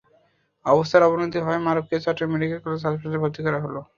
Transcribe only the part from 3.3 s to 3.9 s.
করা হয়।